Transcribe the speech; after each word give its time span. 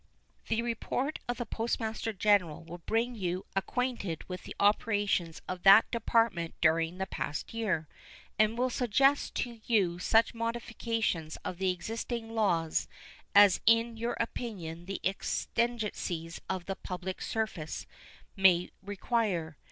The 0.47 0.63
report 0.63 1.19
of 1.29 1.37
the 1.37 1.45
Postmaster 1.45 2.11
General 2.11 2.63
will 2.63 2.79
bring 2.79 3.13
you 3.13 3.45
acquainted 3.55 4.23
with 4.27 4.45
the 4.45 4.55
operations 4.59 5.43
of 5.47 5.61
that 5.61 5.91
Department 5.91 6.55
during 6.59 6.97
the 6.97 7.05
past 7.05 7.53
year, 7.53 7.87
and 8.39 8.57
will 8.57 8.71
suggest 8.71 9.35
to 9.35 9.61
you 9.65 9.99
such 9.99 10.33
modifications 10.33 11.37
of 11.45 11.59
the 11.59 11.69
existing 11.71 12.33
laws 12.33 12.87
as 13.35 13.61
in 13.67 13.95
your 13.95 14.17
opinion 14.19 14.87
the 14.87 14.99
exigencies 15.03 16.41
of 16.49 16.65
the 16.65 16.75
public 16.77 17.21
service 17.21 17.85
may 18.35 18.71
require. 18.81 19.55